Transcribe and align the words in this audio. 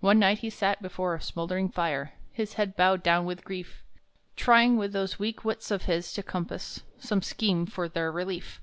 One 0.00 0.18
night 0.18 0.38
he 0.38 0.48
sat 0.48 0.80
before 0.80 1.14
a 1.14 1.20
smouldering 1.20 1.68
fire, 1.68 2.14
His 2.32 2.54
head 2.54 2.74
bowed 2.74 3.02
down 3.02 3.26
with 3.26 3.44
grief, 3.44 3.84
Trying 4.34 4.78
with 4.78 4.94
those 4.94 5.18
weak 5.18 5.44
wits 5.44 5.70
of 5.70 5.82
his 5.82 6.10
to 6.14 6.22
compass 6.22 6.84
Some 6.98 7.20
scheme 7.20 7.66
for 7.66 7.86
their 7.86 8.10
relief. 8.10 8.62